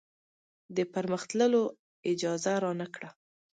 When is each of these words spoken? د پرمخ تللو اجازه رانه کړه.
د 0.75 0.77
پرمخ 0.93 1.21
تللو 1.29 1.63
اجازه 2.11 2.53
رانه 2.63 2.87
کړه. 2.95 3.09